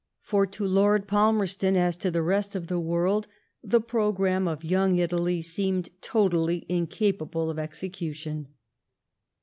For 0.23 0.47
to 0.47 0.65
Lord 0.65 1.07
FalmerstoDy 1.07 1.75
as 1.75 1.95
to 1.97 2.09
tbe 2.11 2.25
rest 2.25 2.55
of 2.55 2.65
the 2.65 2.79
world, 2.79 3.27
the 3.63 3.79
programme 3.79 4.47
of 4.47 4.61
YoQDg 4.61 4.97
Italy 4.97 5.43
seemed 5.43 5.91
totally 6.01 6.65
incapable 6.67 7.51
of 7.51 7.59
execution. 7.59 8.47